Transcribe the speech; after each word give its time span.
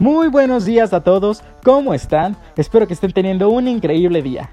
Muy 0.00 0.28
buenos 0.28 0.64
días 0.64 0.92
a 0.92 1.00
todos, 1.00 1.42
¿cómo 1.64 1.92
están? 1.92 2.36
Espero 2.54 2.86
que 2.86 2.94
estén 2.94 3.10
teniendo 3.10 3.48
un 3.48 3.66
increíble 3.66 4.22
día. 4.22 4.48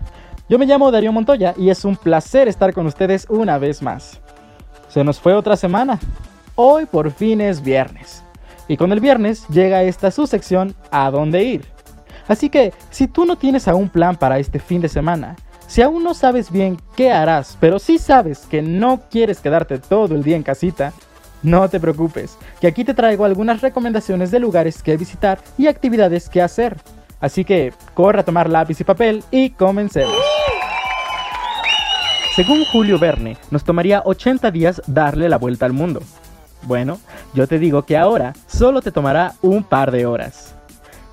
Yo 0.50 0.58
me 0.58 0.66
llamo 0.66 0.90
Darío 0.90 1.12
Montoya 1.12 1.54
y 1.56 1.70
es 1.70 1.86
un 1.86 1.96
placer 1.96 2.48
estar 2.48 2.74
con 2.74 2.88
ustedes 2.88 3.28
una 3.30 3.60
vez 3.60 3.84
más. 3.84 4.20
Se 4.90 5.04
nos 5.04 5.20
fue 5.20 5.36
otra 5.36 5.56
semana. 5.56 6.00
Hoy 6.56 6.88
por 6.88 7.12
fin 7.12 7.42
es 7.42 7.62
viernes. 7.62 8.24
Y 8.68 8.76
con 8.76 8.92
el 8.92 9.00
viernes 9.00 9.48
llega 9.50 9.84
esta 9.84 10.10
su 10.10 10.26
sección 10.26 10.74
A 10.90 11.12
dónde 11.12 11.44
ir. 11.44 11.66
Así 12.28 12.50
que, 12.50 12.74
si 12.90 13.08
tú 13.08 13.24
no 13.24 13.36
tienes 13.36 13.68
aún 13.68 13.90
plan 13.90 14.16
para 14.16 14.40
este 14.40 14.58
fin 14.58 14.82
de 14.82 14.90
semana, 14.90 15.36
si 15.68 15.84
aún 15.84 16.04
no 16.04 16.16
sabes 16.16 16.50
bien 16.50 16.80
qué 16.96 17.12
harás, 17.12 17.56
pero 17.60 17.78
sí 17.78 18.00
sabes 18.00 18.48
que 18.48 18.64
no 18.64 19.02
quieres 19.12 19.42
quedarte 19.42 19.78
todo 19.78 20.16
el 20.16 20.24
día 20.24 20.38
en 20.38 20.44
casita, 20.44 20.92
no 21.46 21.70
te 21.70 21.80
preocupes, 21.80 22.38
que 22.60 22.68
aquí 22.68 22.84
te 22.84 22.94
traigo 22.94 23.24
algunas 23.24 23.62
recomendaciones 23.62 24.32
de 24.32 24.40
lugares 24.40 24.82
que 24.82 24.98
visitar 24.98 25.40
y 25.58 25.68
actividades 25.68 26.28
que 26.28 26.42
hacer. 26.42 26.78
Así 27.22 27.46
que 27.46 27.72
corre 27.94 28.20
a 28.20 28.26
tomar 28.26 28.50
lápiz 28.50 28.82
y 28.82 28.84
papel 28.84 29.24
y 29.32 29.52
comencemos. 29.52 30.16
Según 32.36 32.66
Julio 32.66 33.00
Verne, 33.00 33.38
nos 33.52 33.64
tomaría 33.64 34.02
80 34.04 34.52
días 34.52 34.82
darle 34.88 35.30
la 35.30 35.38
vuelta 35.38 35.66
al 35.66 35.72
mundo. 35.72 36.02
Bueno, 36.64 37.00
yo 37.34 37.48
te 37.48 37.60
digo 37.60 37.84
que 37.84 37.96
ahora 37.96 38.34
solo 38.48 38.82
te 38.82 38.92
tomará 38.92 39.36
un 39.42 39.64
par 39.64 39.92
de 39.92 40.06
horas. 40.06 40.56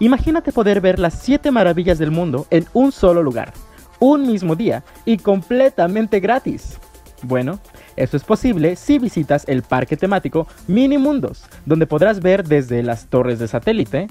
Imagínate 0.00 0.50
poder 0.50 0.80
ver 0.80 0.98
las 0.98 1.14
7 1.14 1.50
maravillas 1.52 1.98
del 1.98 2.10
mundo 2.10 2.46
en 2.50 2.66
un 2.72 2.90
solo 2.90 3.22
lugar, 3.22 3.52
un 4.00 4.26
mismo 4.26 4.56
día 4.56 4.82
y 5.04 5.18
completamente 5.18 6.18
gratis. 6.18 6.78
Bueno, 7.22 7.60
esto 7.96 8.16
es 8.16 8.24
posible 8.24 8.74
si 8.76 8.98
visitas 8.98 9.44
el 9.46 9.62
parque 9.62 9.96
temático 9.96 10.48
Mini 10.66 10.98
Mundos, 10.98 11.44
donde 11.64 11.86
podrás 11.86 12.20
ver 12.20 12.44
desde 12.44 12.82
las 12.82 13.06
torres 13.06 13.38
de 13.38 13.48
satélite 13.48 14.08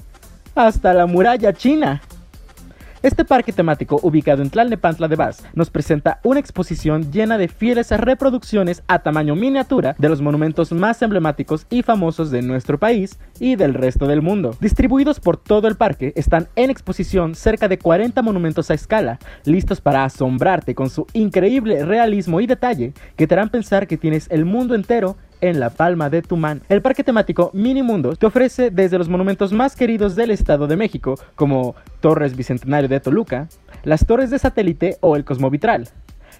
hasta 0.54 0.94
la 0.94 1.06
muralla 1.06 1.52
china. 1.52 2.00
Este 3.02 3.24
parque 3.24 3.52
temático, 3.52 3.98
ubicado 4.04 4.42
en 4.42 4.50
Tlalnepantla 4.50 5.08
de 5.08 5.16
Vaz, 5.16 5.42
nos 5.54 5.70
presenta 5.70 6.20
una 6.22 6.38
exposición 6.38 7.10
llena 7.10 7.36
de 7.36 7.48
fieles 7.48 7.90
reproducciones 7.90 8.84
a 8.86 9.00
tamaño 9.00 9.34
miniatura 9.34 9.96
de 9.98 10.08
los 10.08 10.20
monumentos 10.20 10.70
más 10.70 11.02
emblemáticos 11.02 11.66
y 11.68 11.82
famosos 11.82 12.30
de 12.30 12.42
nuestro 12.42 12.78
país 12.78 13.18
y 13.40 13.56
del 13.56 13.74
resto 13.74 14.06
del 14.06 14.22
mundo. 14.22 14.56
Distribuidos 14.60 15.18
por 15.18 15.36
todo 15.36 15.66
el 15.66 15.74
parque, 15.74 16.12
están 16.14 16.46
en 16.54 16.70
exposición 16.70 17.34
cerca 17.34 17.66
de 17.66 17.76
40 17.76 18.22
monumentos 18.22 18.70
a 18.70 18.74
escala, 18.74 19.18
listos 19.44 19.80
para 19.80 20.04
asombrarte 20.04 20.76
con 20.76 20.88
su 20.88 21.08
increíble 21.12 21.84
realismo 21.84 22.40
y 22.40 22.46
detalle 22.46 22.92
que 23.16 23.26
te 23.26 23.34
harán 23.34 23.48
pensar 23.48 23.88
que 23.88 23.96
tienes 23.96 24.28
el 24.30 24.44
mundo 24.44 24.76
entero 24.76 25.16
en 25.42 25.60
la 25.60 25.68
palma 25.68 26.08
de 26.08 26.22
tu 26.22 26.38
mano. 26.38 26.62
El 26.70 26.80
parque 26.80 27.04
temático 27.04 27.50
Mini 27.52 27.82
Mundos 27.82 28.18
te 28.18 28.26
ofrece 28.26 28.70
desde 28.70 28.96
los 28.96 29.10
monumentos 29.10 29.52
más 29.52 29.76
queridos 29.76 30.16
del 30.16 30.30
Estado 30.30 30.66
de 30.66 30.76
México, 30.76 31.16
como 31.34 31.74
Torres 32.00 32.34
Bicentenario 32.34 32.88
de 32.88 33.00
Toluca, 33.00 33.48
las 33.82 34.06
Torres 34.06 34.30
de 34.30 34.38
Satélite 34.38 34.96
o 35.00 35.16
el 35.16 35.24
Cosmovitral. 35.24 35.88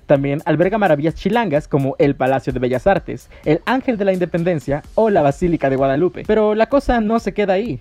También 0.07 0.41
alberga 0.47 0.79
maravillas 0.79 1.15
chilangas 1.15 1.69
como 1.69 1.97
el 1.99 2.15
Palacio 2.15 2.53
de 2.53 2.61
Bellas 2.61 2.87
Artes, 2.87 3.29
el 3.45 3.61
Ángel 3.67 3.99
de 3.99 4.05
la 4.05 4.13
Independencia 4.13 4.83
o 4.95 5.11
la 5.11 5.23
Basílica 5.23 5.69
de 5.69 5.77
Guadalupe. 5.77 6.23
Pero 6.27 6.55
la 6.55 6.67
cosa 6.67 7.01
no 7.01 7.19
se 7.19 7.35
queda 7.35 7.55
ahí 7.55 7.81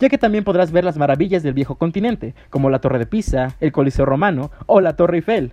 ya 0.00 0.08
que 0.08 0.18
también 0.18 0.42
podrás 0.42 0.72
ver 0.72 0.84
las 0.84 0.96
maravillas 0.96 1.44
del 1.44 1.54
viejo 1.54 1.76
continente, 1.76 2.34
como 2.50 2.68
la 2.68 2.80
Torre 2.80 2.98
de 2.98 3.06
Pisa, 3.06 3.54
el 3.60 3.70
Coliseo 3.70 4.04
Romano 4.04 4.50
o 4.66 4.80
la 4.80 4.96
Torre 4.96 5.18
Eiffel. 5.18 5.52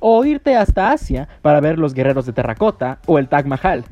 O 0.00 0.24
irte 0.24 0.56
hasta 0.56 0.90
Asia 0.90 1.28
para 1.40 1.60
ver 1.60 1.78
los 1.78 1.94
guerreros 1.94 2.26
de 2.26 2.32
terracota 2.32 2.98
o 3.06 3.20
el 3.20 3.28
Taj 3.28 3.46
Mahal 3.46 3.84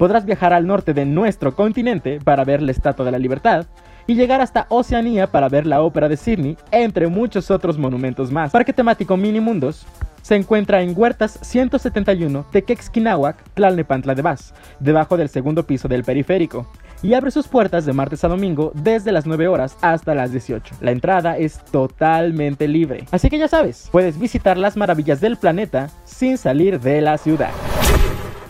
podrás 0.00 0.24
viajar 0.24 0.54
al 0.54 0.66
norte 0.66 0.94
de 0.94 1.04
nuestro 1.04 1.54
continente 1.54 2.20
para 2.24 2.42
ver 2.42 2.62
la 2.62 2.70
Estatua 2.70 3.04
de 3.04 3.10
la 3.10 3.18
Libertad 3.18 3.66
y 4.06 4.14
llegar 4.14 4.40
hasta 4.40 4.64
Oceanía 4.70 5.26
para 5.26 5.50
ver 5.50 5.66
la 5.66 5.82
Ópera 5.82 6.08
de 6.08 6.16
Sydney, 6.16 6.56
entre 6.70 7.06
muchos 7.06 7.50
otros 7.50 7.76
monumentos 7.76 8.32
más. 8.32 8.50
Parque 8.50 8.72
temático 8.72 9.18
Mini 9.18 9.40
Mundos 9.40 9.86
se 10.22 10.36
encuentra 10.36 10.80
en 10.80 10.94
Huertas 10.96 11.38
171 11.42 12.46
Tequexquinahuac, 12.50 13.44
Tlalnepantla 13.52 14.14
de 14.14 14.22
Vaz, 14.22 14.54
debajo 14.78 15.18
del 15.18 15.28
segundo 15.28 15.66
piso 15.66 15.86
del 15.86 16.02
periférico, 16.02 16.66
y 17.02 17.12
abre 17.12 17.30
sus 17.30 17.46
puertas 17.46 17.84
de 17.84 17.92
martes 17.92 18.24
a 18.24 18.28
domingo 18.28 18.72
desde 18.74 19.12
las 19.12 19.26
9 19.26 19.48
horas 19.48 19.76
hasta 19.82 20.14
las 20.14 20.32
18. 20.32 20.76
La 20.80 20.92
entrada 20.92 21.36
es 21.36 21.58
totalmente 21.58 22.68
libre, 22.68 23.04
así 23.10 23.28
que 23.28 23.36
ya 23.36 23.48
sabes, 23.48 23.90
puedes 23.92 24.18
visitar 24.18 24.56
las 24.56 24.78
maravillas 24.78 25.20
del 25.20 25.36
planeta 25.36 25.90
sin 26.04 26.38
salir 26.38 26.80
de 26.80 27.02
la 27.02 27.18
ciudad. 27.18 27.50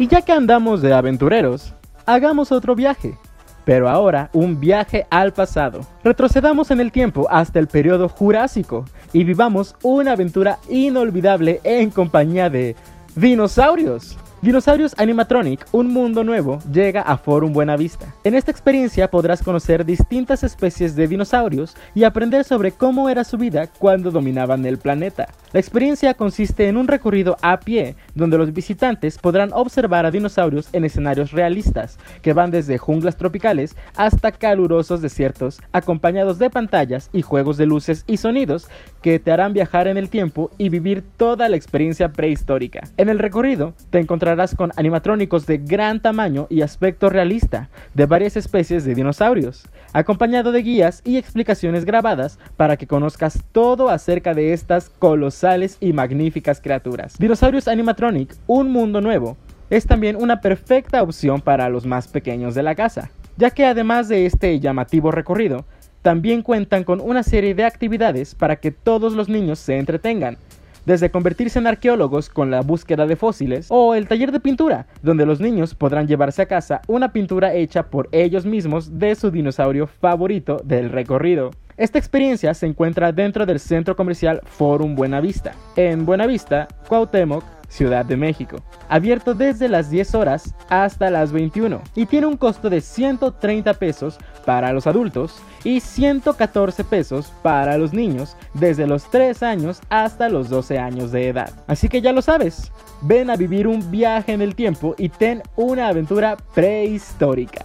Y 0.00 0.08
ya 0.08 0.22
que 0.22 0.32
andamos 0.32 0.80
de 0.80 0.94
aventureros, 0.94 1.74
hagamos 2.06 2.52
otro 2.52 2.74
viaje. 2.74 3.18
Pero 3.66 3.86
ahora 3.86 4.30
un 4.32 4.58
viaje 4.58 5.06
al 5.10 5.34
pasado. 5.34 5.82
Retrocedamos 6.02 6.70
en 6.70 6.80
el 6.80 6.90
tiempo 6.90 7.26
hasta 7.28 7.58
el 7.58 7.68
periodo 7.68 8.08
Jurásico 8.08 8.86
y 9.12 9.24
vivamos 9.24 9.76
una 9.82 10.12
aventura 10.12 10.58
inolvidable 10.70 11.60
en 11.64 11.90
compañía 11.90 12.48
de 12.48 12.76
dinosaurios. 13.14 14.16
Dinosaurios 14.40 14.94
Animatronic, 14.96 15.66
un 15.72 15.92
mundo 15.92 16.24
nuevo, 16.24 16.60
llega 16.72 17.02
a 17.02 17.18
Forum 17.18 17.52
Buenavista. 17.52 18.14
En 18.24 18.34
esta 18.34 18.50
experiencia 18.50 19.10
podrás 19.10 19.42
conocer 19.42 19.84
distintas 19.84 20.42
especies 20.42 20.96
de 20.96 21.06
dinosaurios 21.08 21.76
y 21.94 22.04
aprender 22.04 22.44
sobre 22.44 22.72
cómo 22.72 23.10
era 23.10 23.22
su 23.22 23.36
vida 23.36 23.66
cuando 23.66 24.10
dominaban 24.10 24.64
el 24.64 24.78
planeta. 24.78 25.28
La 25.52 25.58
experiencia 25.58 26.14
consiste 26.14 26.68
en 26.68 26.76
un 26.76 26.86
recorrido 26.86 27.36
a 27.42 27.58
pie, 27.58 27.96
donde 28.14 28.38
los 28.38 28.52
visitantes 28.52 29.18
podrán 29.18 29.50
observar 29.52 30.06
a 30.06 30.12
dinosaurios 30.12 30.68
en 30.72 30.84
escenarios 30.84 31.32
realistas, 31.32 31.98
que 32.22 32.32
van 32.32 32.52
desde 32.52 32.78
junglas 32.78 33.16
tropicales 33.16 33.74
hasta 33.96 34.30
calurosos 34.30 35.02
desiertos, 35.02 35.60
acompañados 35.72 36.38
de 36.38 36.50
pantallas 36.50 37.10
y 37.12 37.22
juegos 37.22 37.56
de 37.56 37.66
luces 37.66 38.04
y 38.06 38.18
sonidos 38.18 38.68
que 39.02 39.18
te 39.18 39.32
harán 39.32 39.52
viajar 39.52 39.88
en 39.88 39.96
el 39.96 40.08
tiempo 40.08 40.52
y 40.56 40.68
vivir 40.68 41.02
toda 41.16 41.48
la 41.48 41.56
experiencia 41.56 42.12
prehistórica. 42.12 42.82
En 42.96 43.08
el 43.08 43.18
recorrido 43.18 43.74
te 43.90 43.98
encontrarás 43.98 44.54
con 44.54 44.70
animatrónicos 44.76 45.46
de 45.46 45.58
gran 45.58 46.00
tamaño 46.00 46.46
y 46.48 46.62
aspecto 46.62 47.10
realista 47.10 47.70
de 47.94 48.06
varias 48.06 48.36
especies 48.36 48.84
de 48.84 48.94
dinosaurios, 48.94 49.66
acompañado 49.94 50.52
de 50.52 50.62
guías 50.62 51.02
y 51.04 51.16
explicaciones 51.16 51.84
grabadas 51.84 52.38
para 52.56 52.76
que 52.76 52.86
conozcas 52.86 53.42
todo 53.50 53.88
acerca 53.90 54.32
de 54.32 54.52
estas 54.52 54.90
colosales 54.90 55.39
y 55.80 55.94
magníficas 55.94 56.60
criaturas. 56.60 57.16
Dinosaurios 57.18 57.66
Animatronic, 57.66 58.34
un 58.46 58.70
mundo 58.70 59.00
nuevo, 59.00 59.38
es 59.70 59.86
también 59.86 60.16
una 60.16 60.42
perfecta 60.42 61.02
opción 61.02 61.40
para 61.40 61.70
los 61.70 61.86
más 61.86 62.08
pequeños 62.08 62.54
de 62.54 62.62
la 62.62 62.74
casa, 62.74 63.10
ya 63.38 63.50
que 63.50 63.64
además 63.64 64.08
de 64.08 64.26
este 64.26 64.60
llamativo 64.60 65.10
recorrido, 65.10 65.64
también 66.02 66.42
cuentan 66.42 66.84
con 66.84 67.00
una 67.00 67.22
serie 67.22 67.54
de 67.54 67.64
actividades 67.64 68.34
para 68.34 68.56
que 68.56 68.70
todos 68.70 69.14
los 69.14 69.30
niños 69.30 69.58
se 69.58 69.78
entretengan, 69.78 70.36
desde 70.84 71.10
convertirse 71.10 71.58
en 71.58 71.66
arqueólogos 71.66 72.28
con 72.28 72.50
la 72.50 72.62
búsqueda 72.62 73.06
de 73.06 73.16
fósiles 73.16 73.66
o 73.70 73.94
el 73.94 74.08
taller 74.08 74.32
de 74.32 74.40
pintura, 74.40 74.86
donde 75.02 75.26
los 75.26 75.40
niños 75.40 75.74
podrán 75.74 76.06
llevarse 76.06 76.42
a 76.42 76.46
casa 76.46 76.80
una 76.86 77.12
pintura 77.12 77.54
hecha 77.54 77.84
por 77.84 78.08
ellos 78.12 78.46
mismos 78.46 78.98
de 78.98 79.14
su 79.14 79.30
dinosaurio 79.30 79.86
favorito 79.86 80.60
del 80.64 80.90
recorrido. 80.90 81.50
Esta 81.76 81.98
experiencia 81.98 82.52
se 82.52 82.66
encuentra 82.66 83.10
dentro 83.10 83.46
del 83.46 83.58
centro 83.58 83.96
comercial 83.96 84.42
Forum 84.44 84.94
Buenavista, 84.94 85.52
en 85.76 86.04
Buenavista, 86.04 86.68
Cuauhtémoc, 86.88 87.42
Ciudad 87.70 88.04
de 88.04 88.16
México, 88.16 88.56
abierto 88.88 89.32
desde 89.32 89.68
las 89.68 89.90
10 89.90 90.14
horas 90.16 90.54
hasta 90.68 91.08
las 91.08 91.32
21 91.32 91.80
y 91.94 92.04
tiene 92.04 92.26
un 92.26 92.36
costo 92.36 92.68
de 92.68 92.80
130 92.80 93.74
pesos 93.74 94.18
para 94.44 94.72
los 94.72 94.86
adultos 94.86 95.40
y 95.64 95.80
114 95.80 96.84
pesos 96.84 97.32
para 97.42 97.78
los 97.78 97.92
niños 97.92 98.36
desde 98.54 98.86
los 98.86 99.08
3 99.10 99.42
años 99.44 99.80
hasta 99.88 100.28
los 100.28 100.48
12 100.48 100.78
años 100.78 101.12
de 101.12 101.28
edad. 101.28 101.50
Así 101.68 101.88
que 101.88 102.02
ya 102.02 102.12
lo 102.12 102.22
sabes, 102.22 102.72
ven 103.02 103.30
a 103.30 103.36
vivir 103.36 103.68
un 103.68 103.88
viaje 103.90 104.32
en 104.32 104.42
el 104.42 104.54
tiempo 104.56 104.94
y 104.98 105.08
ten 105.08 105.42
una 105.54 105.88
aventura 105.88 106.36
prehistórica. 106.54 107.64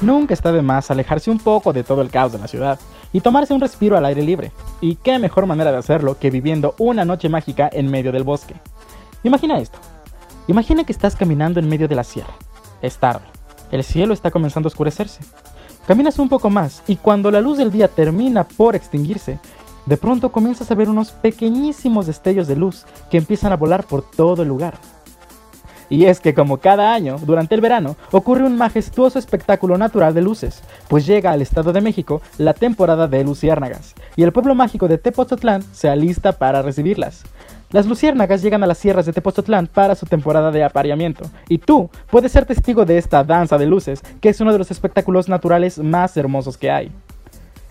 Nunca 0.00 0.34
está 0.34 0.50
de 0.50 0.62
más 0.62 0.90
alejarse 0.90 1.30
un 1.30 1.38
poco 1.38 1.72
de 1.72 1.84
todo 1.84 2.02
el 2.02 2.10
caos 2.10 2.32
de 2.32 2.38
la 2.38 2.48
ciudad 2.48 2.80
y 3.12 3.20
tomarse 3.20 3.54
un 3.54 3.60
respiro 3.60 3.96
al 3.96 4.04
aire 4.06 4.22
libre. 4.22 4.52
Y 4.80 4.96
qué 4.96 5.18
mejor 5.18 5.46
manera 5.46 5.72
de 5.72 5.78
hacerlo 5.78 6.18
que 6.18 6.30
viviendo 6.30 6.74
una 6.78 7.04
noche 7.04 7.28
mágica 7.28 7.68
en 7.72 7.90
medio 7.90 8.12
del 8.12 8.24
bosque. 8.24 8.54
Imagina 9.22 9.58
esto. 9.58 9.78
Imagina 10.48 10.84
que 10.84 10.92
estás 10.92 11.16
caminando 11.16 11.60
en 11.60 11.68
medio 11.68 11.88
de 11.88 11.94
la 11.94 12.04
sierra. 12.04 12.34
Es 12.80 12.98
tarde. 12.98 13.24
El 13.70 13.84
cielo 13.84 14.12
está 14.12 14.30
comenzando 14.30 14.66
a 14.66 14.70
oscurecerse. 14.70 15.20
Caminas 15.86 16.18
un 16.18 16.28
poco 16.28 16.50
más 16.50 16.82
y 16.86 16.96
cuando 16.96 17.30
la 17.30 17.40
luz 17.40 17.58
del 17.58 17.72
día 17.72 17.88
termina 17.88 18.44
por 18.44 18.76
extinguirse, 18.76 19.38
de 19.86 19.96
pronto 19.96 20.30
comienzas 20.30 20.70
a 20.70 20.74
ver 20.74 20.88
unos 20.88 21.10
pequeñísimos 21.10 22.06
destellos 22.06 22.46
de 22.46 22.56
luz 22.56 22.84
que 23.10 23.18
empiezan 23.18 23.52
a 23.52 23.56
volar 23.56 23.84
por 23.84 24.08
todo 24.08 24.42
el 24.42 24.48
lugar. 24.48 24.74
Y 25.92 26.06
es 26.06 26.20
que 26.20 26.32
como 26.32 26.56
cada 26.56 26.94
año, 26.94 27.18
durante 27.22 27.54
el 27.54 27.60
verano, 27.60 27.96
ocurre 28.12 28.44
un 28.44 28.56
majestuoso 28.56 29.18
espectáculo 29.18 29.76
natural 29.76 30.14
de 30.14 30.22
luces, 30.22 30.62
pues 30.88 31.04
llega 31.04 31.32
al 31.32 31.42
Estado 31.42 31.70
de 31.74 31.82
México 31.82 32.22
la 32.38 32.54
temporada 32.54 33.08
de 33.08 33.22
luciérnagas, 33.22 33.94
y 34.16 34.22
el 34.22 34.32
pueblo 34.32 34.54
mágico 34.54 34.88
de 34.88 34.96
Tepoztlán 34.96 35.62
se 35.74 35.90
alista 35.90 36.32
para 36.32 36.62
recibirlas. 36.62 37.24
Las 37.72 37.84
luciérnagas 37.84 38.40
llegan 38.40 38.62
a 38.62 38.66
las 38.66 38.78
sierras 38.78 39.04
de 39.04 39.12
Tepoztlán 39.12 39.66
para 39.66 39.94
su 39.94 40.06
temporada 40.06 40.50
de 40.50 40.64
apareamiento, 40.64 41.24
y 41.46 41.58
tú 41.58 41.90
puedes 42.10 42.32
ser 42.32 42.46
testigo 42.46 42.86
de 42.86 42.96
esta 42.96 43.22
danza 43.22 43.58
de 43.58 43.66
luces, 43.66 44.00
que 44.22 44.30
es 44.30 44.40
uno 44.40 44.52
de 44.52 44.58
los 44.58 44.70
espectáculos 44.70 45.28
naturales 45.28 45.78
más 45.78 46.16
hermosos 46.16 46.56
que 46.56 46.70
hay. 46.70 46.90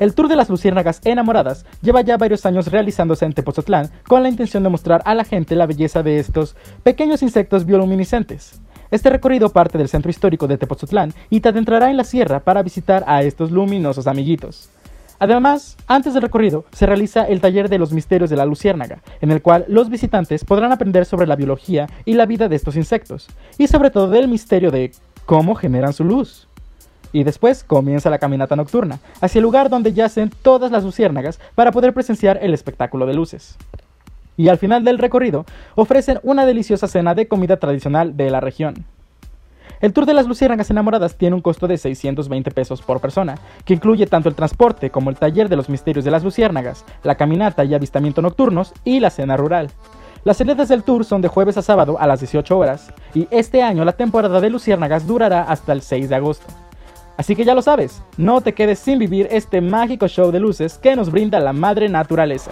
El 0.01 0.15
Tour 0.15 0.27
de 0.27 0.35
las 0.35 0.49
Luciérnagas 0.49 0.99
Enamoradas 1.03 1.63
lleva 1.83 2.01
ya 2.01 2.17
varios 2.17 2.47
años 2.47 2.71
realizándose 2.71 3.23
en 3.23 3.33
Tepoztlán 3.33 3.91
con 4.07 4.23
la 4.23 4.29
intención 4.29 4.63
de 4.63 4.69
mostrar 4.69 5.03
a 5.05 5.13
la 5.13 5.23
gente 5.23 5.55
la 5.55 5.67
belleza 5.67 6.01
de 6.01 6.17
estos 6.17 6.55
pequeños 6.81 7.21
insectos 7.21 7.67
bioluminiscentes. 7.67 8.59
Este 8.89 9.11
recorrido 9.11 9.49
parte 9.49 9.77
del 9.77 9.89
centro 9.89 10.09
histórico 10.09 10.47
de 10.47 10.57
Tepoztlán 10.57 11.13
y 11.29 11.41
te 11.41 11.49
adentrará 11.49 11.91
en 11.91 11.97
la 11.97 12.03
sierra 12.03 12.39
para 12.39 12.63
visitar 12.63 13.03
a 13.05 13.21
estos 13.21 13.51
luminosos 13.51 14.07
amiguitos. 14.07 14.71
Además, 15.19 15.77
antes 15.85 16.15
del 16.15 16.23
recorrido 16.23 16.65
se 16.71 16.87
realiza 16.87 17.25
el 17.25 17.39
taller 17.39 17.69
de 17.69 17.77
los 17.77 17.93
misterios 17.93 18.31
de 18.31 18.37
la 18.37 18.47
luciérnaga, 18.47 19.03
en 19.21 19.29
el 19.29 19.43
cual 19.43 19.65
los 19.67 19.91
visitantes 19.91 20.45
podrán 20.45 20.71
aprender 20.71 21.05
sobre 21.05 21.27
la 21.27 21.35
biología 21.35 21.85
y 22.05 22.15
la 22.15 22.25
vida 22.25 22.49
de 22.49 22.55
estos 22.55 22.75
insectos, 22.75 23.27
y 23.59 23.67
sobre 23.67 23.91
todo 23.91 24.09
del 24.09 24.27
misterio 24.27 24.71
de 24.71 24.93
cómo 25.27 25.53
generan 25.53 25.93
su 25.93 26.05
luz 26.05 26.47
y 27.13 27.23
después 27.23 27.63
comienza 27.63 28.09
la 28.09 28.19
caminata 28.19 28.55
nocturna, 28.55 28.99
hacia 29.19 29.39
el 29.39 29.43
lugar 29.43 29.69
donde 29.69 29.93
yacen 29.93 30.31
todas 30.41 30.71
las 30.71 30.83
luciérnagas 30.83 31.39
para 31.55 31.71
poder 31.71 31.93
presenciar 31.93 32.39
el 32.41 32.53
espectáculo 32.53 33.05
de 33.05 33.13
luces. 33.13 33.57
Y 34.37 34.47
al 34.47 34.57
final 34.57 34.83
del 34.83 34.97
recorrido 34.97 35.45
ofrecen 35.75 36.19
una 36.23 36.45
deliciosa 36.45 36.87
cena 36.87 37.13
de 37.13 37.27
comida 37.27 37.57
tradicional 37.57 38.17
de 38.17 38.29
la 38.29 38.39
región. 38.39 38.85
El 39.81 39.93
tour 39.93 40.05
de 40.05 40.13
las 40.13 40.27
luciérnagas 40.27 40.69
enamoradas 40.69 41.17
tiene 41.17 41.35
un 41.35 41.41
costo 41.41 41.67
de 41.67 41.75
620 41.75 42.51
pesos 42.51 42.83
por 42.83 43.01
persona, 43.01 43.39
que 43.65 43.73
incluye 43.73 44.05
tanto 44.05 44.29
el 44.29 44.35
transporte 44.35 44.91
como 44.91 45.09
el 45.09 45.17
taller 45.17 45.49
de 45.49 45.55
los 45.55 45.69
misterios 45.69 46.05
de 46.05 46.11
las 46.11 46.23
luciérnagas, 46.23 46.85
la 47.03 47.15
caminata 47.15 47.63
y 47.63 47.73
avistamiento 47.73 48.21
nocturnos 48.21 48.73
y 48.83 48.99
la 48.99 49.09
cena 49.09 49.37
rural. 49.37 49.71
Las 50.23 50.37
salidas 50.37 50.69
del 50.69 50.83
tour 50.83 51.03
son 51.03 51.21
de 51.21 51.29
jueves 51.29 51.57
a 51.57 51.63
sábado 51.63 51.97
a 51.99 52.05
las 52.05 52.19
18 52.19 52.55
horas, 52.55 52.93
y 53.15 53.27
este 53.31 53.63
año 53.63 53.83
la 53.83 53.93
temporada 53.93 54.39
de 54.39 54.51
luciérnagas 54.51 55.07
durará 55.07 55.41
hasta 55.43 55.73
el 55.73 55.81
6 55.81 56.09
de 56.09 56.15
agosto. 56.15 56.45
Así 57.17 57.35
que 57.35 57.45
ya 57.45 57.53
lo 57.53 57.61
sabes, 57.61 58.01
no 58.17 58.41
te 58.41 58.53
quedes 58.53 58.79
sin 58.79 58.99
vivir 58.99 59.27
este 59.31 59.61
mágico 59.61 60.07
show 60.07 60.31
de 60.31 60.39
luces 60.39 60.77
que 60.77 60.95
nos 60.95 61.11
brinda 61.11 61.39
la 61.39 61.53
madre 61.53 61.89
naturaleza. 61.89 62.51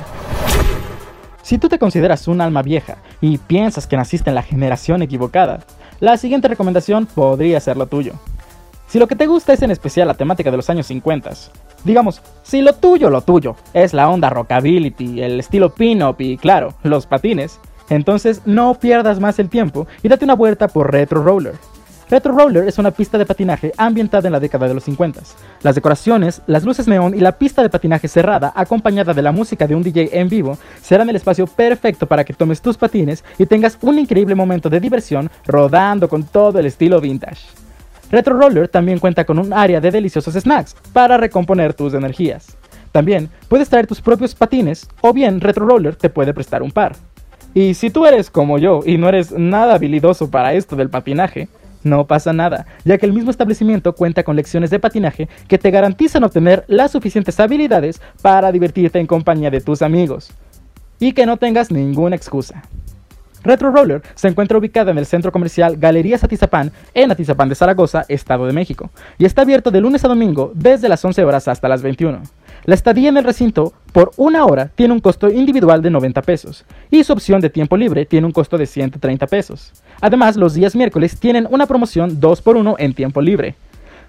Si 1.42 1.58
tú 1.58 1.70
te 1.70 1.80
consideras 1.80 2.28
un 2.28 2.42
alma 2.42 2.62
vieja 2.62 2.98
y 3.22 3.40
piensas 3.40 3.88
que 3.88 3.98
naciste 3.98 4.30
en 4.30 4.36
la 4.36 4.44
generación 4.44 5.02
equivocada, 5.02 5.62
la 6.00 6.18
siguiente 6.18 6.48
recomendación 6.48 7.08
podría 7.08 7.60
ser 7.60 7.78
lo 7.78 7.88
tuyo. 7.88 8.14
Si 8.88 9.00
lo 9.00 9.08
que 9.08 9.16
te 9.16 9.28
gusta 9.28 9.54
es 9.54 9.62
en 9.62 9.72
especial 9.72 10.08
la 10.08 10.14
temática 10.14 10.52
de 10.52 10.58
los 10.58 10.70
años 10.70 10.88
50, 10.88 11.32
digamos, 11.84 12.22
si 12.44 12.62
lo 12.62 12.74
tuyo, 12.74 13.10
lo 13.10 13.22
tuyo, 13.22 13.56
es 13.74 13.94
la 13.94 14.10
onda 14.10 14.30
rockability, 14.30 15.22
el 15.22 15.40
estilo 15.40 15.74
pin-up 15.74 16.16
y 16.20 16.38
claro, 16.38 16.74
los 16.84 17.06
patines, 17.06 17.60
entonces 17.90 18.42
no 18.46 18.76
pierdas 18.76 19.20
más 19.20 19.40
el 19.40 19.50
tiempo 19.50 19.88
y 20.04 20.08
date 20.08 20.26
una 20.26 20.36
vuelta 20.36 20.68
por 20.68 20.92
Retro 20.92 21.24
Roller. 21.24 21.56
Retro 22.10 22.36
Roller 22.36 22.68
es 22.68 22.80
una 22.80 22.90
pista 22.90 23.20
de 23.20 23.26
patinaje 23.28 23.72
ambientada 23.78 24.28
en 24.28 24.32
la 24.32 24.40
década 24.40 24.68
de 24.68 24.74
los 24.74 24.84
50. 24.86 25.22
Las 25.62 25.76
decoraciones, 25.76 26.42
las 26.48 26.64
luces 26.64 26.88
neón 26.88 27.14
y 27.14 27.20
la 27.20 27.38
pista 27.38 27.62
de 27.62 27.70
patinaje 27.70 28.08
cerrada, 28.08 28.52
acompañada 28.56 29.14
de 29.14 29.22
la 29.22 29.32
música 29.32 29.68
de 29.68 29.76
un 29.76 29.84
DJ 29.84 30.20
en 30.20 30.28
vivo, 30.28 30.58
serán 30.82 31.08
el 31.12 31.18
espacio 31.18 31.46
perfecto 31.46 32.08
para 32.08 32.24
que 32.24 32.34
tomes 32.34 32.64
tus 32.64 32.78
patines 32.78 33.24
y 33.38 33.46
tengas 33.46 33.78
un 33.82 34.00
increíble 34.00 34.34
momento 34.34 34.72
de 34.72 34.80
diversión 34.80 35.30
rodando 35.46 36.10
con 36.10 36.24
todo 36.24 36.58
el 36.58 36.66
estilo 36.66 37.00
vintage. 37.00 37.46
Retro 38.10 38.40
Roller 38.40 38.68
también 38.68 38.98
cuenta 38.98 39.24
con 39.24 39.38
un 39.38 39.54
área 39.54 39.80
de 39.80 39.92
deliciosos 39.92 40.34
snacks 40.34 40.76
para 40.92 41.16
recomponer 41.16 41.76
tus 41.76 41.94
energías. 41.94 42.58
También 42.92 43.30
puedes 43.48 43.70
traer 43.70 43.86
tus 43.86 44.02
propios 44.02 44.34
patines 44.34 44.90
o 45.02 45.14
bien 45.14 45.40
Retro 45.40 45.68
Roller 45.68 45.96
te 45.96 46.10
puede 46.10 46.34
prestar 46.34 46.64
un 46.64 46.72
par. 46.72 46.96
Y 47.54 47.76
si 47.76 47.92
tú 47.92 48.08
eres 48.08 48.32
como 48.32 48.58
yo 48.58 48.82
y 48.84 48.98
no 48.98 49.10
eres 49.10 49.32
nada 49.32 49.76
habilidoso 49.76 50.32
para 50.32 50.54
esto 50.54 50.76
del 50.76 50.90
patinaje, 50.90 51.50
no 51.84 52.08
pasa 52.08 52.34
nada, 52.34 52.66
ya 52.84 52.98
que 52.98 53.06
el 53.06 53.14
mismo 53.14 53.32
establecimiento 53.32 53.94
cuenta 53.94 54.24
con 54.24 54.36
lecciones 54.36 54.70
de 54.70 54.80
patinaje 54.80 55.30
que 55.48 55.58
te 55.58 55.72
garantizan 55.72 56.24
obtener 56.24 56.66
las 56.68 56.92
suficientes 56.92 57.40
habilidades 57.40 58.02
para 58.22 58.52
divertirte 58.52 59.00
en 59.00 59.08
compañía 59.08 59.50
de 59.50 59.62
tus 59.62 59.82
amigos. 59.82 60.32
Y 61.00 61.14
que 61.14 61.26
no 61.26 61.38
tengas 61.38 61.72
ninguna 61.72 62.16
excusa. 62.16 62.64
Retro 63.44 63.72
Roller 63.72 64.02
se 64.16 64.28
encuentra 64.28 64.58
ubicada 64.58 64.92
en 64.92 64.98
el 64.98 65.06
centro 65.06 65.32
comercial 65.32 65.78
Galerías 65.78 66.24
Atizapán, 66.24 66.74
en 66.94 67.12
Atizapán 67.12 67.48
de 67.48 67.56
Zaragoza, 67.56 68.04
Estado 68.10 68.46
de 68.46 68.54
México, 68.54 68.90
y 69.18 69.26
está 69.26 69.44
abierto 69.44 69.72
de 69.72 69.80
lunes 69.80 70.04
a 70.04 70.10
domingo 70.10 70.52
desde 70.56 70.90
las 70.90 71.04
11 71.04 71.24
horas 71.24 71.48
hasta 71.48 71.70
las 71.70 71.82
21. 71.82 72.22
La 72.66 72.76
estadía 72.76 73.08
en 73.08 73.18
el 73.18 73.24
recinto 73.24 73.74
por 73.92 74.12
una 74.18 74.46
hora 74.46 74.68
tiene 74.68 74.94
un 74.94 75.00
costo 75.00 75.30
individual 75.30 75.82
de 75.82 75.90
90 75.90 76.22
pesos 76.22 76.66
y 76.92 77.04
su 77.04 77.14
opción 77.14 77.42
de 77.42 77.50
tiempo 77.50 77.76
libre 77.76 78.06
tiene 78.06 78.28
un 78.28 78.34
costo 78.34 78.58
de 78.58 78.66
130 78.66 79.28
pesos. 79.28 79.74
Además, 80.00 80.36
los 80.36 80.54
días 80.54 80.76
miércoles 80.76 81.20
tienen 81.20 81.48
una 81.50 81.66
promoción 81.66 82.20
2x1 82.22 82.76
en 82.78 82.94
tiempo 82.94 83.22
libre. 83.22 83.56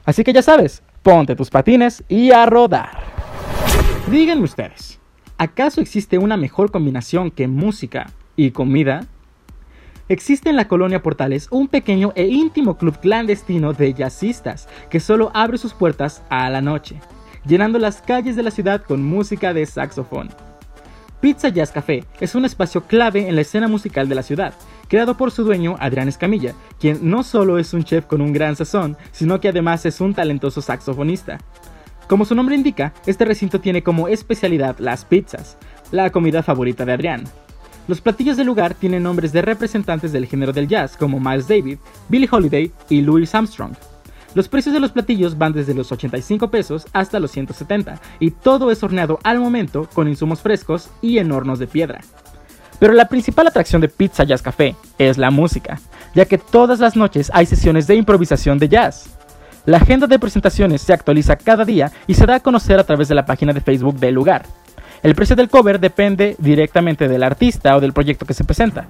Así 0.05 0.25
que 0.25 0.33
ya 0.33 0.43
sabes, 0.43 0.83
ponte 1.03 1.37
tus 1.37 1.51
patines 1.51 2.05
y 2.09 2.31
a 2.31 2.47
rodar. 2.47 2.99
Díganme 4.11 4.45
ustedes, 4.45 4.99
¿acaso 5.39 5.81
existe 5.81 6.19
una 6.19 6.37
mejor 6.37 6.71
combinación 6.71 7.31
que 7.31 7.49
música 7.49 8.11
y 8.37 8.51
comida? 8.51 9.07
Existe 10.09 10.51
en 10.51 10.57
la 10.57 10.67
colonia 10.67 11.03
Portales 11.03 11.47
un 11.51 11.69
pequeño 11.69 12.13
e 12.17 12.27
íntimo 12.27 12.77
club 12.77 12.99
clandestino 12.99 13.73
de 13.73 13.95
jazzistas 13.95 14.69
que 14.91 14.99
solo 14.99 15.31
abre 15.35 15.57
sus 15.57 15.73
puertas 15.73 16.23
a 16.29 16.51
la 16.51 16.61
noche 16.61 16.97
llenando 17.47 17.79
las 17.79 18.01
calles 18.03 18.37
de 18.37 18.43
la 18.43 18.51
ciudad 18.51 18.83
con 18.83 19.03
música 19.03 19.53
de 19.55 19.67
saxofón. 19.67 20.31
Pizza 21.21 21.51
Jazz 21.51 21.71
Café 21.71 22.05
es 22.19 22.35
un 22.35 22.47
espacio 22.47 22.85
clave 22.85 23.29
en 23.29 23.35
la 23.35 23.43
escena 23.43 23.69
musical 23.69 24.09
de 24.09 24.15
la 24.15 24.23
ciudad, 24.23 24.55
creado 24.89 25.17
por 25.17 25.31
su 25.31 25.45
dueño 25.45 25.77
Adrián 25.79 26.09
Escamilla, 26.09 26.55
quien 26.79 27.11
no 27.11 27.23
solo 27.23 27.59
es 27.59 27.75
un 27.75 27.85
chef 27.85 28.07
con 28.07 28.23
un 28.23 28.33
gran 28.33 28.57
sazón, 28.57 28.97
sino 29.13 29.39
que 29.39 29.49
además 29.49 29.85
es 29.85 30.01
un 30.01 30.15
talentoso 30.15 30.63
saxofonista. 30.63 31.39
Como 32.09 32.25
su 32.25 32.35
nombre 32.35 32.57
indica, 32.57 32.95
este 33.05 33.27
recinto 33.27 33.61
tiene 33.61 33.83
como 33.83 34.09
especialidad 34.09 34.79
las 34.79 35.05
pizzas, 35.05 35.59
la 35.93 36.11
comida 36.11 36.43
favorita 36.43 36.85
de 36.87 36.93
Adrián. 36.93 37.25
Los 37.87 38.01
platillos 38.01 38.37
del 38.37 38.47
lugar 38.47 38.75
tienen 38.75 39.03
nombres 39.03 39.33
de 39.33 39.43
representantes 39.43 40.13
del 40.13 40.27
género 40.27 40.53
del 40.53 40.69
jazz 40.69 40.97
como 40.97 41.21
Miles 41.21 41.49
David, 41.49 41.79
Billie 42.09 42.29
Holiday 42.31 42.73
y 42.89 43.03
Louis 43.03 43.35
Armstrong. 43.35 43.75
Los 44.35 44.49
precios 44.49 44.73
de 44.73 44.81
los 44.81 44.93
platillos 44.93 45.37
van 45.39 45.53
desde 45.53 45.75
los 45.75 45.91
85 45.91 46.51
pesos 46.51 46.87
hasta 46.93 47.19
los 47.19 47.33
170 47.33 48.01
y 48.21 48.31
todo 48.31 48.71
es 48.71 48.83
horneado 48.83 49.19
al 49.25 49.41
momento 49.41 49.89
con 49.93 50.07
insumos 50.07 50.41
frescos 50.41 50.91
y 51.03 51.19
en 51.19 51.33
hornos 51.33 51.59
de 51.59 51.67
piedra. 51.67 52.01
Pero 52.79 52.93
la 52.93 53.09
principal 53.09 53.47
atracción 53.49 53.81
de 53.81 53.89
Pizza 53.89 54.25
Jazz 54.25 54.41
Café 54.41 54.77
es 54.99 55.19
la 55.19 55.31
música, 55.31 55.81
ya 56.15 56.25
que 56.27 56.39
todas 56.39 56.79
las 56.79 56.97
noches 56.97 57.31
hay 57.35 57.45
sesiones 57.45 57.87
de 57.87 57.97
improvisación 57.97 58.59
de 58.59 58.69
jazz. 58.69 59.11
La 59.67 59.79
agenda 59.79 60.07
de 60.07 60.19
presentaciones 60.19 60.81
se 60.81 60.93
actualiza 60.93 61.37
cada 61.37 61.65
día 61.65 61.93
y 62.07 62.15
se 62.15 62.25
da 62.25 62.37
a 62.37 62.41
conocer 62.41 62.79
a 62.79 62.85
través 62.85 63.09
de 63.09 63.15
la 63.17 63.27
página 63.27 63.53
de 63.53 63.61
Facebook 63.61 63.99
del 63.99 64.15
lugar. 64.15 64.47
El 65.03 65.15
precio 65.15 65.35
del 65.35 65.49
cover 65.49 65.81
depende 65.81 66.37
directamente 66.39 67.09
del 67.09 67.23
artista 67.23 67.77
o 67.77 67.81
del 67.81 67.93
proyecto 67.93 68.27
que 68.27 68.35
se 68.35 68.45
presenta, 68.45 68.87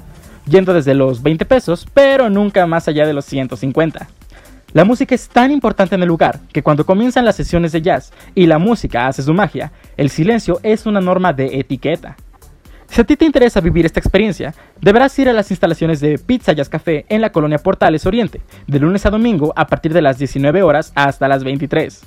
yendo 0.47 0.75
desde 0.75 0.95
los 0.95 1.23
20 1.23 1.45
pesos, 1.47 1.87
pero 1.95 2.29
nunca 2.29 2.67
más 2.67 2.87
allá 2.89 3.07
de 3.07 3.13
los 3.13 3.25
150. 3.25 4.09
La 4.73 4.85
música 4.85 5.17
es 5.17 5.29
tan 5.29 5.51
importante 5.51 5.97
en 5.97 6.03
el 6.03 6.09
lugar 6.09 6.39
que 6.53 6.63
cuando 6.63 6.87
comienzan 6.87 7.25
las 7.25 7.35
sesiones 7.35 7.73
de 7.73 7.83
jazz 7.83 8.13
y 8.37 8.47
la 8.47 8.61
música 8.61 9.09
hace 9.09 9.21
su 9.23 9.35
magia, 9.35 9.73
el 9.97 10.11
silencio 10.11 10.61
es 10.63 10.87
una 10.87 11.01
norma 11.01 11.33
de 11.33 11.59
etiqueta. 11.59 12.17
Si 12.87 13.01
a 13.01 13.05
ti 13.05 13.17
te 13.17 13.25
interesa 13.25 13.61
vivir 13.61 13.85
esta 13.85 13.99
experiencia, 13.99 14.55
deberás 14.81 15.19
ir 15.19 15.29
a 15.29 15.33
las 15.33 15.51
instalaciones 15.51 15.99
de 15.99 16.19
Pizza 16.19 16.53
Jazz 16.53 16.69
Café 16.69 17.05
en 17.09 17.21
la 17.21 17.33
colonia 17.33 17.59
Portales 17.59 18.07
Oriente, 18.07 18.43
de 18.69 18.79
lunes 18.79 19.05
a 19.07 19.11
domingo 19.11 19.53
a 19.57 19.67
partir 19.67 19.93
de 19.93 20.03
las 20.03 20.19
19 20.19 20.63
horas 20.63 20.93
hasta 20.95 21.27
las 21.27 21.43
23. 21.43 22.05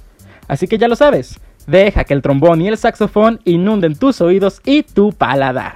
Así 0.48 0.68
que 0.68 0.78
ya 0.78 0.88
lo 0.88 0.96
sabes, 0.96 1.42
deja 1.68 2.06
que 2.06 2.14
el 2.14 2.22
trombón 2.22 2.62
y 2.62 2.70
el 2.70 2.78
saxofón 2.78 3.42
inunden 3.44 3.96
tus 3.96 4.22
oídos 4.22 4.62
y 4.64 4.84
tu 4.84 5.12
paladar. 5.12 5.76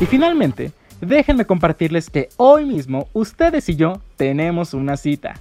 Y 0.00 0.06
finalmente, 0.06 0.72
déjenme 1.02 1.44
compartirles 1.44 2.08
que 2.08 2.30
hoy 2.38 2.64
mismo 2.64 3.08
ustedes 3.12 3.68
y 3.68 3.76
yo 3.76 4.00
tenemos 4.16 4.72
una 4.72 4.96
cita. 4.96 5.34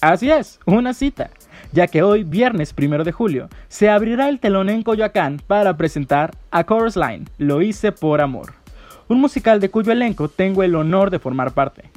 Así 0.00 0.30
es, 0.30 0.60
una 0.64 0.94
cita, 0.94 1.30
ya 1.72 1.88
que 1.88 2.04
hoy, 2.04 2.22
viernes 2.22 2.72
1 2.76 3.02
de 3.02 3.10
julio, 3.10 3.48
se 3.66 3.90
abrirá 3.90 4.28
el 4.28 4.38
telón 4.38 4.70
en 4.70 4.84
Coyoacán 4.84 5.40
para 5.44 5.76
presentar 5.76 6.36
A 6.52 6.64
Chorus 6.64 6.94
Line, 6.94 7.24
Lo 7.36 7.62
hice 7.62 7.90
por 7.90 8.20
amor, 8.20 8.52
un 9.08 9.20
musical 9.20 9.58
de 9.58 9.70
cuyo 9.70 9.90
elenco 9.90 10.28
tengo 10.28 10.62
el 10.62 10.76
honor 10.76 11.10
de 11.10 11.18
formar 11.18 11.50
parte. 11.50 11.90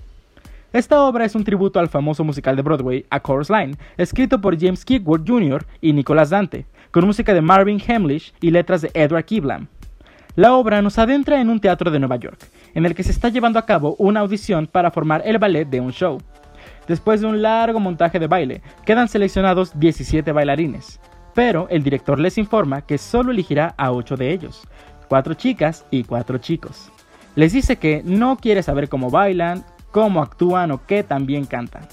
Esta 0.74 1.00
obra 1.01 1.25
es 1.25 1.36
un 1.36 1.43
tributo 1.43 1.79
al 1.79 1.89
famoso 1.89 2.24
musical 2.24 2.55
de 2.55 2.63
Broadway, 2.63 3.05
A 3.12 3.22
Chorus 3.22 3.51
Line, 3.51 3.75
escrito 3.98 4.41
por 4.41 4.60
James 4.60 4.84
Kickworth 4.84 5.27
Jr. 5.27 5.63
y 5.79 5.93
Nicholas 5.93 6.31
Dante, 6.31 6.65
con 6.89 7.05
música 7.05 7.36
de 7.36 7.41
Marvin 7.41 7.79
Hamlish 7.88 8.34
y 8.41 8.50
letras 8.50 8.81
de 8.81 8.89
Edward 8.96 9.25
Kiblam. 9.25 9.67
La 10.36 10.53
obra 10.53 10.81
nos 10.81 10.98
adentra 10.98 11.39
en 11.39 11.50
un 11.50 11.60
teatro 11.60 11.91
de 11.91 12.00
Nueva 12.00 12.15
York, 12.15 12.39
en 12.74 12.88
el 12.88 12.96
que 12.96 13.03
se 13.03 13.12
está 13.12 13.29
llevando 13.29 13.60
a 13.60 13.65
cabo 13.67 13.96
una 14.00 14.22
audición 14.22 14.65
para 14.65 14.89
formar 14.89 15.22
el 15.24 15.38
ballet 15.38 15.70
de 15.70 15.81
un 15.81 15.91
show. 15.91 16.20
Después 16.91 17.21
de 17.21 17.27
un 17.27 17.41
largo 17.41 17.79
montaje 17.79 18.19
de 18.19 18.27
baile, 18.27 18.62
quedan 18.86 19.07
seleccionados 19.07 19.71
17 19.79 20.29
bailarines, 20.33 21.00
pero 21.33 21.69
el 21.69 21.83
director 21.83 22.19
les 22.19 22.38
informa 22.38 22.81
que 22.81 22.98
solo 22.98 23.31
elegirá 23.31 23.74
a 23.77 23.93
8 23.93 24.17
de 24.17 24.33
ellos, 24.33 24.67
4 25.07 25.33
chicas 25.36 25.86
y 25.89 26.03
4 26.03 26.39
chicos. 26.39 26.91
Les 27.38 27.53
dice 27.53 27.77
que 27.77 28.01
no 28.03 28.36
quiere 28.36 28.62
saber 28.62 28.89
cómo 28.89 29.10
bailan, 29.10 29.63
cómo 29.91 30.21
actúan 30.21 30.71
o 30.71 30.86
qué 30.86 31.01
también 31.01 31.45
cantan. 31.45 31.88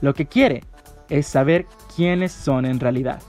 Lo 0.00 0.14
que 0.14 0.26
quiere 0.26 0.62
es 1.08 1.26
saber 1.26 1.66
quiénes 1.96 2.30
son 2.30 2.66
en 2.66 2.78
realidad. 2.78 3.20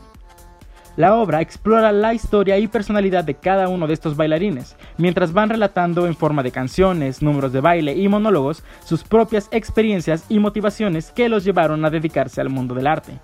La 0.97 1.13
obra 1.13 1.41
explora 1.41 1.91
la 1.91 2.15
historia 2.15 2.57
y 2.57 2.67
personalidad 2.67 3.23
de 3.23 3.35
cada 3.35 3.69
uno 3.69 3.85
de 3.85 3.93
estos 3.93 4.17
bailarines, 4.17 4.75
mientras 4.97 5.31
van 5.31 5.49
relatando 5.49 6.07
en 6.07 6.15
forma 6.15 6.41
de 6.41 6.51
canciones, 6.51 7.21
números 7.21 7.53
de 7.53 7.61
baile 7.61 7.95
y 7.95 8.07
monólogos 8.07 8.63
sus 8.83 9.03
propias 9.03 9.47
experiencias 9.51 10.25
y 10.27 10.39
motivaciones 10.39 11.11
que 11.11 11.29
los 11.29 11.43
llevaron 11.43 11.85
a 11.85 11.91
dedicarse 11.91 12.41
al 12.41 12.49
mundo 12.49 12.73
del 12.73 12.87
arte. 12.87 13.19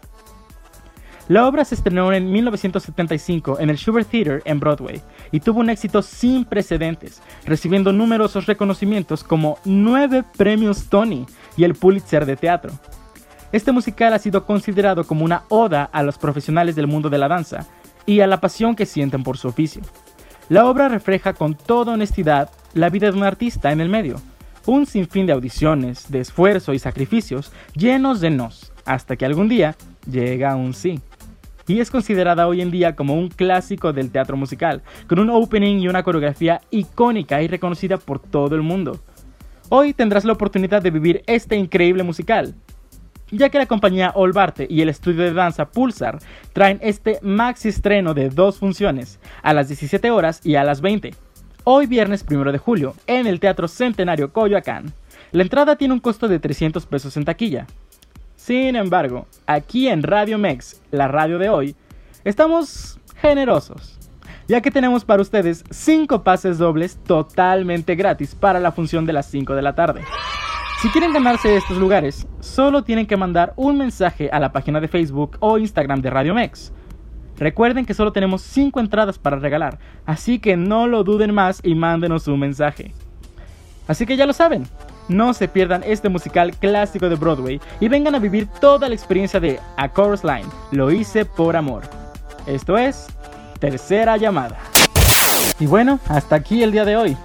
La 1.29 1.47
obra 1.47 1.65
se 1.65 1.73
estrenó 1.73 2.13
en 2.13 2.31
1975 2.31 3.59
en 3.59 3.71
el 3.71 3.77
Schubert 3.77 4.07
Theater 4.07 4.43
en 4.45 4.59
Broadway 4.59 5.01
y 5.31 5.39
tuvo 5.39 5.61
un 5.61 5.71
éxito 5.71 6.03
sin 6.03 6.45
precedentes, 6.45 7.23
recibiendo 7.43 7.91
numerosos 7.91 8.45
reconocimientos 8.45 9.23
como 9.23 9.57
nueve 9.65 10.23
premios 10.37 10.89
Tony 10.89 11.25
y 11.57 11.63
el 11.63 11.73
Pulitzer 11.73 12.27
de 12.27 12.35
teatro. 12.35 12.71
Este 13.53 13.71
musical 13.71 14.11
ha 14.13 14.19
sido 14.19 14.47
considerado 14.47 15.03
como 15.03 15.23
una 15.23 15.43
oda 15.47 15.83
a 15.83 16.01
los 16.01 16.17
profesionales 16.17 16.75
del 16.75 16.87
mundo 16.87 17.11
de 17.11 17.19
la 17.19 17.27
danza 17.27 17.67
y 18.03 18.21
a 18.21 18.25
la 18.25 18.41
pasión 18.41 18.75
que 18.75 18.87
sienten 18.87 19.21
por 19.21 19.37
su 19.37 19.47
oficio. 19.47 19.83
La 20.49 20.65
obra 20.65 20.89
refleja 20.89 21.33
con 21.33 21.53
toda 21.53 21.93
honestidad 21.93 22.49
la 22.73 22.89
vida 22.89 23.11
de 23.11 23.17
un 23.17 23.23
artista 23.23 23.71
en 23.71 23.79
el 23.79 23.89
medio, 23.89 24.19
un 24.65 24.87
sinfín 24.87 25.27
de 25.27 25.33
audiciones, 25.33 26.09
de 26.09 26.21
esfuerzo 26.21 26.73
y 26.73 26.79
sacrificios 26.79 27.51
llenos 27.75 28.21
de 28.21 28.31
nos, 28.31 28.73
hasta 28.85 29.17
que 29.17 29.25
algún 29.25 29.49
día 29.49 29.75
llega 30.09 30.55
un 30.55 30.73
sí. 30.73 30.99
Y 31.67 31.79
es 31.79 31.91
considerada 31.91 32.47
hoy 32.47 32.59
en 32.59 32.71
día 32.71 32.95
como 32.95 33.13
un 33.13 33.29
clásico 33.29 33.93
del 33.93 34.09
teatro 34.09 34.35
musical, 34.35 34.81
con 35.07 35.19
un 35.19 35.29
opening 35.29 35.77
y 35.77 35.87
una 35.87 36.01
coreografía 36.01 36.59
icónica 36.71 37.43
y 37.43 37.47
reconocida 37.47 37.97
por 37.97 38.17
todo 38.17 38.55
el 38.55 38.63
mundo. 38.63 38.99
Hoy 39.69 39.93
tendrás 39.93 40.25
la 40.25 40.33
oportunidad 40.33 40.81
de 40.81 40.89
vivir 40.89 41.21
este 41.27 41.55
increíble 41.55 42.01
musical, 42.01 42.55
ya 43.31 43.49
que 43.49 43.57
la 43.57 43.65
compañía 43.65 44.11
Olbarte 44.15 44.67
y 44.69 44.81
el 44.81 44.89
estudio 44.89 45.23
de 45.23 45.33
danza 45.33 45.65
Pulsar 45.65 46.19
traen 46.53 46.79
este 46.81 47.19
maxi 47.21 47.69
estreno 47.69 48.13
de 48.13 48.29
dos 48.29 48.59
funciones, 48.59 49.19
a 49.41 49.53
las 49.53 49.67
17 49.67 50.11
horas 50.11 50.41
y 50.43 50.55
a 50.55 50.63
las 50.63 50.81
20. 50.81 51.13
Hoy 51.63 51.87
viernes 51.87 52.25
1 52.29 52.51
de 52.51 52.57
julio, 52.57 52.93
en 53.07 53.25
el 53.25 53.39
Teatro 53.39 53.67
Centenario 53.67 54.33
Coyoacán. 54.33 54.93
La 55.31 55.43
entrada 55.43 55.77
tiene 55.77 55.93
un 55.93 55.99
costo 55.99 56.27
de 56.27 56.39
300 56.39 56.85
pesos 56.85 57.15
en 57.17 57.25
taquilla. 57.25 57.67
Sin 58.35 58.75
embargo, 58.75 59.27
aquí 59.47 59.87
en 59.87 60.03
Radio 60.03 60.37
Mex, 60.37 60.81
la 60.91 61.07
radio 61.07 61.39
de 61.39 61.49
hoy, 61.49 61.75
estamos 62.25 62.99
generosos, 63.15 63.97
ya 64.49 64.59
que 64.59 64.71
tenemos 64.71 65.05
para 65.05 65.21
ustedes 65.21 65.63
5 65.71 66.23
pases 66.23 66.57
dobles 66.57 66.97
totalmente 67.05 67.95
gratis 67.95 68.35
para 68.35 68.59
la 68.59 68.73
función 68.73 69.05
de 69.05 69.13
las 69.13 69.27
5 69.27 69.55
de 69.55 69.61
la 69.61 69.75
tarde. 69.75 70.01
Si 70.83 70.89
quieren 70.89 71.13
ganarse 71.13 71.55
estos 71.55 71.77
lugares, 71.77 72.27
solo 72.41 72.83
tienen 72.83 73.07
que 73.07 73.15
mandar 73.15 73.53
un 73.55 73.77
mensaje 73.77 74.29
a 74.29 74.37
la 74.41 74.51
página 74.51 74.81
de 74.81 74.89
Facebook 74.89 75.37
o 75.39 75.57
Instagram 75.57 76.01
de 76.01 76.09
Radio 76.09 76.33
Mex. 76.33 76.73
Recuerden 77.37 77.85
que 77.85 77.93
solo 77.93 78.11
tenemos 78.11 78.41
5 78.41 78.81
entradas 78.81 79.17
para 79.17 79.39
regalar, 79.39 79.79
así 80.05 80.39
que 80.39 80.57
no 80.57 80.87
lo 80.87 81.05
duden 81.05 81.33
más 81.33 81.61
y 81.63 81.73
mándenos 81.73 82.27
un 82.27 82.37
mensaje. 82.37 82.93
Así 83.87 84.05
que 84.05 84.17
ya 84.17 84.25
lo 84.25 84.33
saben, 84.33 84.67
no 85.07 85.33
se 85.33 85.47
pierdan 85.47 85.83
este 85.85 86.09
musical 86.09 86.53
clásico 86.53 87.07
de 87.07 87.15
Broadway 87.15 87.61
y 87.79 87.87
vengan 87.87 88.15
a 88.15 88.19
vivir 88.19 88.47
toda 88.59 88.89
la 88.89 88.95
experiencia 88.95 89.39
de 89.39 89.61
A 89.77 89.89
Chorus 89.93 90.25
Line, 90.25 90.49
lo 90.71 90.91
hice 90.91 91.23
por 91.23 91.55
amor. 91.55 91.83
Esto 92.45 92.77
es 92.77 93.07
Tercera 93.57 94.17
Llamada. 94.17 94.57
Y 95.61 95.65
bueno, 95.65 96.01
hasta 96.09 96.35
aquí 96.35 96.61
el 96.61 96.73
día 96.73 96.83
de 96.83 96.97
hoy. 96.97 97.15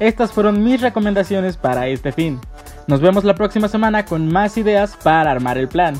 Estas 0.00 0.32
fueron 0.32 0.64
mis 0.64 0.80
recomendaciones 0.80 1.56
para 1.56 1.86
este 1.86 2.10
fin. 2.10 2.40
Nos 2.86 3.00
vemos 3.00 3.24
la 3.24 3.34
próxima 3.34 3.68
semana 3.68 4.04
con 4.04 4.30
más 4.30 4.58
ideas 4.58 4.96
para 5.02 5.30
armar 5.30 5.56
el 5.56 5.68
plan. 5.68 5.94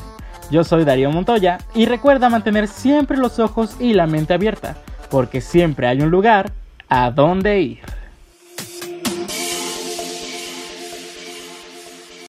Yo 0.51 0.63
soy 0.63 0.85
Darío 0.85 1.09
Montoya 1.09 1.57
y 1.73 1.87
recuerda 1.87 2.29
mantener 2.29 2.67
siempre 2.67 3.17
los 3.17 3.39
ojos 3.39 3.75
y 3.79 3.93
la 3.93 4.05
mente 4.05 4.35
abierta, 4.35 4.77
porque 5.09 5.41
siempre 5.41 5.87
hay 5.87 6.01
un 6.01 6.11
lugar 6.11 6.51
a 6.87 7.09
donde 7.09 7.59
ir. 7.59 7.79